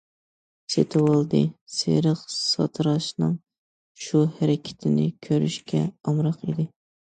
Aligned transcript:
سېتىۋالدى 0.75 1.41
سېرىق 1.73 2.23
ساتىراشنىڭ 2.37 3.37
شۇ 4.07 4.25
ھەرىكىتىنى 4.41 5.07
كۆرۈشكە 5.29 5.85
ئامراق 5.93 6.45
ئىدى. 6.51 6.71